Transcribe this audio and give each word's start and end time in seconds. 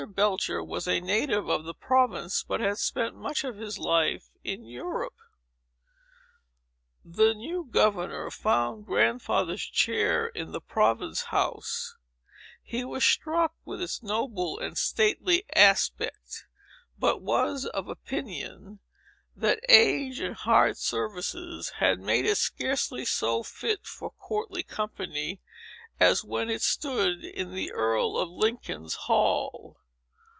Belcher 0.07 0.63
was 0.63 0.87
a 0.87 0.99
native 0.99 1.47
of 1.47 1.63
the 1.63 1.75
province, 1.75 2.41
but 2.41 2.59
had 2.59 2.79
spent 2.79 3.13
much 3.13 3.43
of 3.43 3.57
his 3.57 3.77
life 3.77 4.31
in 4.43 4.65
Europe. 4.65 5.13
The 7.05 7.35
new 7.35 7.67
governor 7.69 8.31
found 8.31 8.87
Grandfather's 8.87 9.61
chair 9.63 10.25
in 10.25 10.53
the 10.53 10.59
Province 10.59 11.25
House, 11.25 11.95
he 12.63 12.83
was 12.83 13.05
struck 13.05 13.53
with 13.63 13.79
its 13.79 14.01
noble 14.01 14.57
and 14.57 14.75
stately 14.75 15.43
aspect, 15.55 16.47
but 16.97 17.21
was 17.21 17.67
of 17.67 17.87
opinion, 17.87 18.79
that 19.35 19.59
age 19.69 20.19
and 20.19 20.33
hard 20.35 20.77
services 20.79 21.73
had 21.77 21.99
made 21.99 22.25
it 22.25 22.37
scarcely 22.37 23.05
so 23.05 23.43
fit 23.43 23.85
for 23.85 24.09
courtly 24.09 24.63
company, 24.63 25.41
as 25.99 26.23
when 26.23 26.49
it 26.49 26.63
stood 26.63 27.23
in 27.23 27.51
the 27.53 27.71
Earl 27.71 28.17
of 28.17 28.29
Lincoln's 28.31 28.95
hall. 29.05 29.77